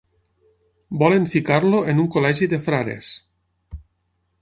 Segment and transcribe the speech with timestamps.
[1.03, 3.15] Volen ficar-lo en un col·legi de frares.